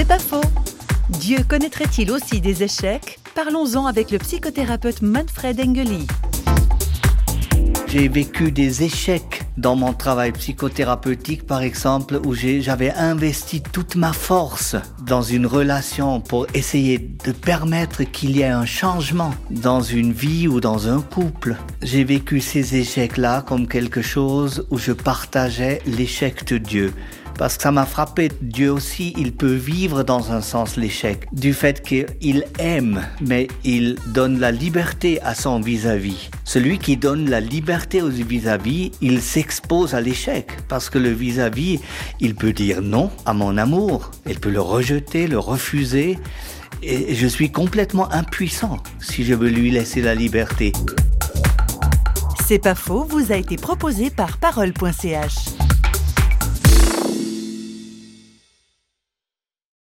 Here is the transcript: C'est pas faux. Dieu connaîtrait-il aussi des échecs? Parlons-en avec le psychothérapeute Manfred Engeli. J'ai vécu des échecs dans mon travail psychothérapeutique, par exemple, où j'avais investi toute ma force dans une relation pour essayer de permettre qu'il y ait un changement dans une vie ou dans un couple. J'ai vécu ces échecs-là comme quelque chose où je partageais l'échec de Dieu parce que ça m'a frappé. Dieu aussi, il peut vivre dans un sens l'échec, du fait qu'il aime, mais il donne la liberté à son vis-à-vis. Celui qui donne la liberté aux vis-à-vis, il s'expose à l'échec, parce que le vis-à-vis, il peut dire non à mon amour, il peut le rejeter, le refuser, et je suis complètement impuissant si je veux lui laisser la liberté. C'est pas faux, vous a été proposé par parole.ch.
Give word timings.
C'est 0.00 0.08
pas 0.08 0.18
faux. 0.18 0.40
Dieu 1.10 1.44
connaîtrait-il 1.46 2.10
aussi 2.10 2.40
des 2.40 2.62
échecs? 2.62 3.18
Parlons-en 3.34 3.84
avec 3.84 4.10
le 4.10 4.16
psychothérapeute 4.16 5.02
Manfred 5.02 5.60
Engeli. 5.60 6.06
J'ai 7.86 8.08
vécu 8.08 8.50
des 8.50 8.82
échecs 8.82 9.42
dans 9.58 9.76
mon 9.76 9.92
travail 9.92 10.32
psychothérapeutique, 10.32 11.46
par 11.46 11.60
exemple, 11.60 12.18
où 12.24 12.32
j'avais 12.32 12.92
investi 12.92 13.60
toute 13.60 13.94
ma 13.94 14.14
force 14.14 14.74
dans 15.04 15.20
une 15.20 15.44
relation 15.44 16.22
pour 16.22 16.46
essayer 16.54 16.98
de 16.98 17.32
permettre 17.32 18.04
qu'il 18.04 18.34
y 18.34 18.40
ait 18.40 18.46
un 18.46 18.64
changement 18.64 19.34
dans 19.50 19.82
une 19.82 20.14
vie 20.14 20.48
ou 20.48 20.60
dans 20.60 20.88
un 20.88 21.02
couple. 21.02 21.56
J'ai 21.82 22.04
vécu 22.04 22.40
ces 22.40 22.76
échecs-là 22.76 23.42
comme 23.42 23.68
quelque 23.68 24.00
chose 24.00 24.66
où 24.70 24.78
je 24.78 24.92
partageais 24.92 25.82
l'échec 25.84 26.46
de 26.46 26.56
Dieu 26.56 26.94
parce 27.38 27.56
que 27.56 27.62
ça 27.62 27.72
m'a 27.72 27.86
frappé. 27.86 28.30
Dieu 28.40 28.72
aussi, 28.72 29.14
il 29.16 29.32
peut 29.32 29.54
vivre 29.54 30.02
dans 30.02 30.32
un 30.32 30.40
sens 30.40 30.76
l'échec, 30.76 31.26
du 31.32 31.52
fait 31.52 31.82
qu'il 31.82 32.44
aime, 32.58 33.02
mais 33.20 33.48
il 33.64 33.96
donne 34.08 34.38
la 34.38 34.50
liberté 34.50 35.20
à 35.22 35.34
son 35.34 35.60
vis-à-vis. 35.60 36.30
Celui 36.44 36.78
qui 36.78 36.96
donne 36.96 37.28
la 37.30 37.40
liberté 37.40 38.02
aux 38.02 38.08
vis-à-vis, 38.08 38.92
il 39.00 39.20
s'expose 39.20 39.94
à 39.94 40.00
l'échec, 40.00 40.48
parce 40.68 40.90
que 40.90 40.98
le 40.98 41.10
vis-à-vis, 41.10 41.80
il 42.20 42.34
peut 42.34 42.52
dire 42.52 42.82
non 42.82 43.10
à 43.26 43.32
mon 43.32 43.56
amour, 43.56 44.10
il 44.28 44.38
peut 44.38 44.50
le 44.50 44.60
rejeter, 44.60 45.26
le 45.26 45.38
refuser, 45.38 46.18
et 46.82 47.14
je 47.14 47.26
suis 47.26 47.50
complètement 47.50 48.10
impuissant 48.12 48.78
si 49.00 49.24
je 49.24 49.34
veux 49.34 49.50
lui 49.50 49.70
laisser 49.70 50.00
la 50.00 50.14
liberté. 50.14 50.72
C'est 52.46 52.58
pas 52.58 52.74
faux, 52.74 53.04
vous 53.04 53.32
a 53.32 53.36
été 53.36 53.56
proposé 53.56 54.10
par 54.10 54.38
parole.ch. 54.38 55.59